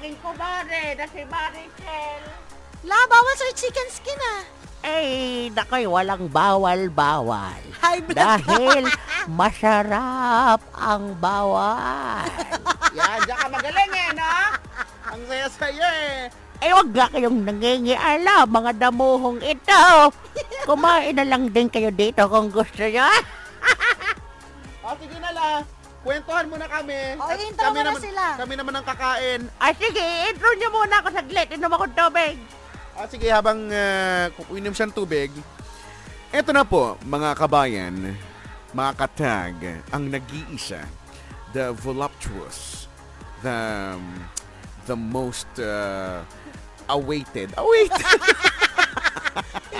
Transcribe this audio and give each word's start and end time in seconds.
aking 0.00 0.16
kumare 0.24 0.96
na 0.96 1.04
si 1.12 1.20
Marichel. 1.28 2.22
La, 2.88 2.96
bawal 3.04 3.34
sa'yo 3.36 3.52
chicken 3.52 3.88
skin 3.92 4.16
ah. 4.16 4.42
Eh, 4.80 5.52
nakoy, 5.52 5.84
walang 5.84 6.24
bawal-bawal. 6.32 7.60
High 7.84 8.00
blood. 8.08 8.16
Dahil 8.16 8.88
masarap 9.28 10.64
ang 10.72 11.12
bawal. 11.20 12.24
Yan, 12.96 13.20
diyan 13.28 13.38
ka 13.44 13.46
magaling 13.52 13.92
eh, 13.92 14.10
no? 14.16 14.32
Ang 15.12 15.20
saya-saya 15.28 15.88
eh. 15.92 16.18
Eh, 16.64 16.72
wag 16.72 16.88
nga 16.96 17.12
kayong 17.12 17.44
nangingiala, 17.44 18.48
mga 18.48 18.72
damuhong 18.80 19.44
ito. 19.44 19.84
Kumain 20.68 21.12
na 21.12 21.28
lang 21.28 21.52
din 21.52 21.68
kayo 21.68 21.92
dito 21.92 22.24
kung 22.24 22.48
gusto 22.48 22.88
nyo. 22.88 23.04
O, 24.80 24.96
sige 24.96 25.20
na 25.20 25.28
la. 25.36 25.79
Kwentuhan 26.00 26.48
mo 26.48 26.56
na 26.56 26.64
kami. 26.64 26.96
O, 27.20 27.28
At 27.28 27.36
intro 27.36 27.68
mo 27.68 27.76
na 27.76 27.92
naman, 27.92 28.00
sila. 28.00 28.24
Kami 28.40 28.54
naman 28.56 28.72
ang 28.72 28.86
kakain. 28.88 29.40
Ah, 29.60 29.72
sige, 29.76 30.04
intro 30.32 30.48
nyo 30.56 30.68
muna 30.72 31.04
ako 31.04 31.08
saglit. 31.12 31.48
Inom 31.52 31.72
akong 31.76 31.92
tubig. 31.92 32.36
Ah, 32.96 33.04
sige, 33.04 33.28
habang 33.28 33.68
uh, 33.68 34.32
kukuinom 34.40 34.72
siyang 34.72 34.92
tubig. 34.92 35.28
Ito 36.32 36.56
na 36.56 36.64
po, 36.64 36.96
mga 37.04 37.36
kabayan, 37.36 38.16
mga 38.70 38.92
katag, 38.96 39.56
ang 39.90 40.08
nag-iisa, 40.08 40.86
the 41.50 41.74
voluptuous, 41.82 42.86
the, 43.42 43.50
um, 43.98 44.06
the 44.86 44.94
most 44.94 45.50
uh, 45.58 46.22
awaited, 46.86 47.50
awaited, 47.58 47.98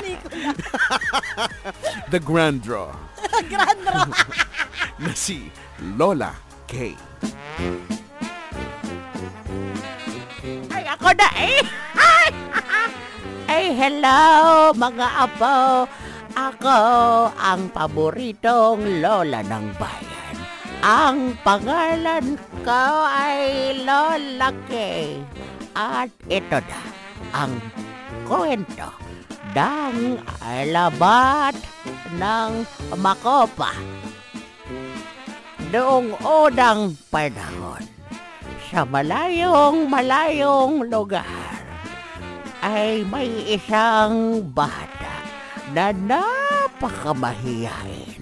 the 2.10 2.18
grand 2.18 2.66
draw, 2.66 2.90
Grand 3.50 3.78
rock. 3.86 4.10
na 4.98 5.14
si 5.14 5.54
Lola 5.80 6.36
K. 6.68 6.92
Ay, 10.68 10.84
ako 10.84 11.08
na 11.16 11.28
eh. 11.40 11.64
Ay, 11.96 12.28
ay 13.56 13.64
hello, 13.72 14.20
mga 14.76 15.08
apo. 15.24 15.88
Ako 16.36 16.78
ang 17.32 17.72
paboritong 17.72 19.00
lola 19.00 19.40
ng 19.40 19.66
bayan. 19.80 20.36
Ang 20.84 21.34
pangalan 21.40 22.36
ko 22.60 22.84
ay 23.08 23.72
Lola 23.80 24.52
Kay. 24.68 25.16
At 25.72 26.12
ito 26.28 26.60
na 26.60 26.80
ang 27.32 27.56
kwento 28.28 28.88
ng 29.56 30.20
alabat 30.44 31.56
ng 32.14 32.50
Makopa. 33.00 33.72
Noong 35.70 36.18
unang 36.26 36.98
panahon, 37.14 37.86
sa 38.74 38.82
malayong 38.82 39.86
malayong 39.86 40.90
lugar 40.90 41.62
ay 42.58 43.06
may 43.06 43.54
isang 43.54 44.42
bata 44.50 45.22
na 45.70 45.94
napakamahiyain. 45.94 48.18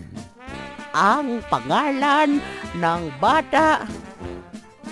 Ang 0.92 1.40
pangalan 1.48 2.36
ng 2.76 3.02
bata 3.16 3.80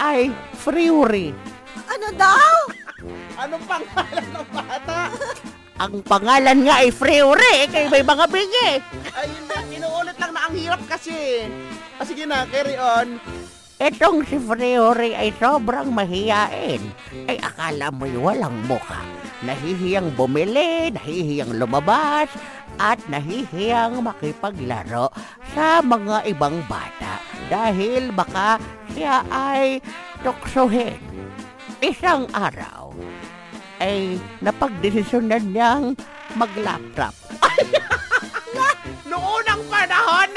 ay 0.00 0.32
Fury. 0.56 1.36
Ano 1.92 2.08
daw? 2.16 2.72
Anong 3.36 3.64
pangalan 3.68 4.32
ng 4.32 4.48
bata? 4.48 5.12
Ang 5.76 6.00
pangalan 6.08 6.64
nga 6.64 6.80
ay 6.80 6.88
Fury, 6.88 7.68
kay 7.68 7.84
may 7.92 8.00
mga 8.00 8.24
bingi. 8.32 8.80
Hirap 10.56 10.82
kasi. 10.88 11.44
Ah, 12.00 12.04
sige 12.08 12.24
na, 12.24 12.48
carry 12.48 12.80
on. 12.80 13.20
Itong 13.76 14.24
si 14.24 14.40
Fury 14.40 15.12
ay 15.12 15.36
sobrang 15.36 15.92
mahiyain. 15.92 16.80
Ay 17.28 17.36
akala 17.44 17.92
mo'y 17.92 18.16
walang 18.16 18.56
muka. 18.64 19.04
Nahihiyang 19.44 20.16
bumili, 20.16 20.88
nahihiyang 20.96 21.52
lumabas, 21.60 22.32
at 22.80 22.96
nahihiyang 23.12 24.00
makipaglaro 24.00 25.12
sa 25.52 25.84
mga 25.84 26.24
ibang 26.28 26.64
bata 26.64 27.20
dahil 27.52 28.16
baka 28.16 28.56
siya 28.96 29.20
ay 29.28 29.84
tuksohin. 30.24 30.96
Isang 31.84 32.32
araw 32.32 32.96
ay 33.84 34.16
napagdesisyonan 34.40 35.52
niyang 35.52 35.84
mag-laptop. 36.32 37.12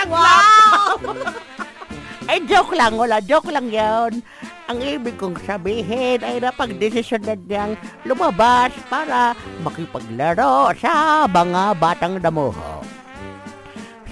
Wow! 0.10 0.98
Ay, 2.30 2.42
joke 2.46 2.74
lang, 2.74 2.98
wala. 2.98 3.22
Joke 3.22 3.50
lang 3.50 3.70
yon. 3.70 4.22
Ang 4.70 4.86
ibig 4.86 5.18
kong 5.18 5.34
sabihin 5.50 6.22
ay 6.22 6.38
napagdesisyonan 6.38 7.42
niyang 7.50 7.74
lumabas 8.06 8.70
para 8.86 9.34
makipaglaro 9.66 10.70
sa 10.78 11.26
mga 11.26 11.74
batang 11.74 12.22
damuho. 12.22 12.86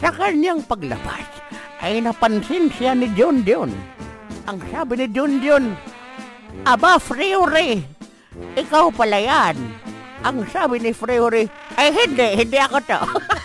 Sa 0.02 0.10
kanyang 0.10 0.66
paglabas 0.66 1.30
ay 1.78 2.02
napansin 2.02 2.74
siya 2.74 2.98
ni 2.98 3.06
John 3.14 3.46
John. 3.46 3.70
Ang 4.50 4.58
sabi 4.74 4.98
ni 4.98 5.06
John 5.14 5.38
John, 5.46 5.78
Aba, 6.66 6.98
Freery, 6.98 7.86
ikaw 8.58 8.90
pala 8.90 9.22
yan. 9.22 9.62
Ang 10.26 10.42
sabi 10.50 10.82
ni 10.82 10.90
Freery, 10.90 11.46
ay 11.78 11.94
hindi, 11.94 12.34
hindi 12.34 12.58
ako 12.58 12.78
to. 12.82 13.02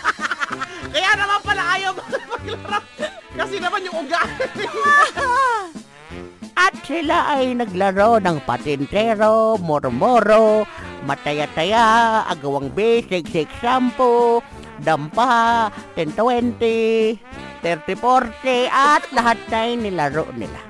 At 6.53 6.73
sila 6.85 7.35
ay 7.35 7.57
naglaro 7.59 8.23
ng 8.23 8.39
patintero, 8.47 9.59
mormoro, 9.59 10.63
mataya-taya, 11.03 12.23
agawang 12.29 12.71
basic, 12.71 13.27
6-10, 13.27 14.39
dampa, 14.79 15.67
10-20, 15.99 17.19
30-40, 17.65 18.71
at 18.71 19.03
lahat 19.11 19.39
na 19.51 19.59
ay 19.59 19.71
nilaro 19.75 20.25
nila. 20.39 20.61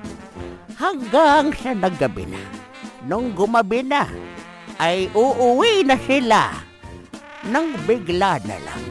Hanggang 0.74 1.54
sa 1.54 1.70
naggabi 1.76 2.26
na. 2.26 2.42
Nung 3.06 3.30
gumabi 3.36 3.86
na, 3.86 4.08
ay 4.82 5.06
uuwi 5.14 5.86
na 5.86 5.94
sila. 6.02 6.50
Nang 7.46 7.76
bigla 7.86 8.40
na 8.48 8.56
lang, 8.58 8.84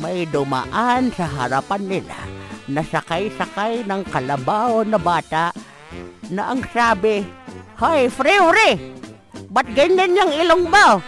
may 0.00 0.24
dumaan 0.26 1.12
sa 1.14 1.28
harapan 1.28 1.84
nila 1.86 2.37
na 2.68 2.84
sakay-sakay 2.84 3.82
ng 3.88 4.04
kalabaw 4.12 4.84
na 4.84 5.00
bata 5.00 5.50
na 6.28 6.52
ang 6.52 6.60
sabi, 6.68 7.24
Hoy, 7.80 8.12
Freure! 8.12 8.76
Ba't 9.48 9.64
ganyan 9.72 10.12
yung 10.12 10.28
ilong 10.28 10.68
mo? 10.68 11.00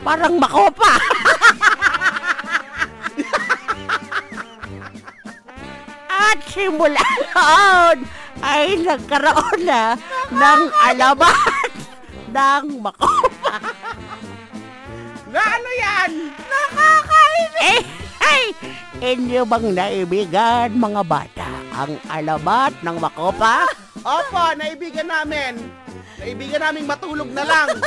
Parang 0.00 0.40
makopa! 0.40 0.96
At 6.32 6.40
simula 6.48 7.04
noon 7.04 8.08
ay 8.40 8.80
nagkaroon 8.80 9.60
na 9.68 9.92
ng 10.32 10.62
alamat 10.88 11.70
ng 12.34 12.80
makopa. 12.80 13.60
Na 15.28 15.40
ano 15.40 15.70
yan? 15.76 16.12
Eh, 17.62 17.80
ay! 18.20 18.42
Inyo 19.02 19.42
bang 19.42 19.74
naibigan 19.74 20.78
mga 20.78 21.02
bata 21.02 21.50
ang 21.74 21.98
alamat 22.06 22.70
ng 22.86 23.02
makopa? 23.02 23.66
Opo, 23.98 24.54
naibigan 24.54 25.10
namin. 25.10 25.58
Naibigan 26.22 26.62
naming 26.62 26.86
matulog 26.86 27.26
na 27.34 27.42
lang. 27.42 27.82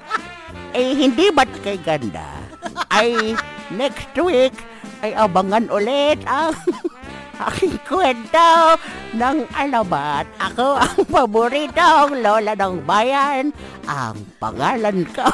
eh 0.76 0.92
hindi 0.92 1.32
ba't 1.32 1.48
kay 1.64 1.80
ganda? 1.80 2.44
Ay 2.92 3.32
next 3.72 4.12
week 4.20 4.52
ay 5.00 5.16
abangan 5.16 5.72
ulit 5.72 6.20
ang 6.28 6.52
aking 7.48 7.80
kwento 7.88 8.76
ng 9.16 9.48
alabat. 9.56 10.28
Ako 10.36 10.76
ang 10.76 11.00
paboritong 11.08 12.20
lola 12.20 12.52
ng 12.52 12.84
bayan. 12.84 13.56
Ang 13.88 14.20
pangalan 14.36 15.00
ko 15.16 15.32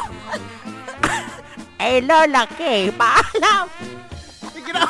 ay 1.83 1.99
Lola 2.07 2.47
Kay. 2.55 2.95
Paalam! 2.95 3.98
Sige 4.69 4.77
na. 4.77 4.85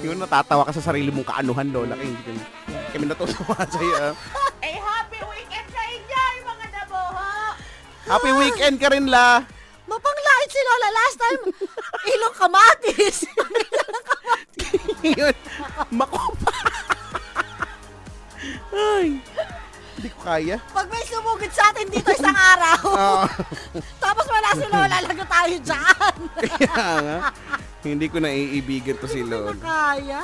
Yung 0.00 0.16
natatawa 0.16 0.64
ka 0.64 0.72
sa 0.72 0.80
sarili 0.82 1.12
mong 1.12 1.28
kaanuhan, 1.28 1.68
Lola. 1.68 1.92
Kaya 1.92 2.08
hindi 2.08 2.22
kami, 2.24 2.40
kami 2.88 3.04
natutuwa 3.04 3.56
sa'yo. 3.68 3.96
ah. 4.00 4.12
Ay 4.58 4.80
happy 4.80 5.20
weekend 5.28 5.68
sa 5.68 5.82
inyo, 5.84 6.22
mga 6.42 6.66
nabuho! 6.72 7.28
Happy 8.08 8.30
weekend 8.32 8.76
ka 8.80 8.88
rin, 8.88 9.04
La. 9.06 9.44
Mapanglait 9.84 10.48
si 10.48 10.60
Lola 10.62 10.88
last 10.90 11.16
time. 11.18 11.42
Ilong 12.06 12.34
kamatis. 12.34 13.16
Yun. 15.18 15.36
Makopa. 15.90 16.52
Ay. 18.70 19.20
Hindi 19.98 20.08
ko 20.08 20.18
kaya. 20.22 20.56
Pag 20.70 20.86
may 20.88 21.04
sumugod 21.04 21.50
sa 21.50 21.68
atin 21.68 21.88
dito 21.88 22.08
isang 22.08 22.36
araw, 22.36 22.78
Oo. 22.86 23.24
tapos 24.04 24.24
wala 24.24 24.48
si 24.54 24.64
Lola, 24.64 24.96
lago 25.02 25.24
tayo 25.26 25.56
dyan. 25.58 26.14
kaya 26.38 26.88
nga. 27.02 27.18
Hindi 27.88 28.06
ko 28.06 28.20
naiibigan 28.20 28.96
to 28.98 29.06
si 29.06 29.20
Hindi 29.20 29.32
ko 29.32 29.48
Lola. 29.48 29.52
na 29.52 29.60
kaya. 29.60 30.22